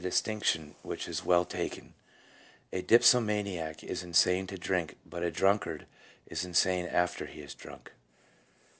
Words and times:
distinction 0.01 0.73
which 0.81 1.07
is 1.07 1.23
well 1.23 1.45
taken:" 1.45 1.93
A 2.73 2.81
dipsomaniac 2.81 3.83
is 3.83 4.01
insane 4.01 4.47
to 4.47 4.57
drink, 4.57 4.97
but 5.05 5.21
a 5.21 5.29
drunkard 5.29 5.85
is 6.25 6.43
insane 6.43 6.87
after 6.87 7.27
he 7.27 7.41
is 7.41 7.53
drunk." 7.53 7.91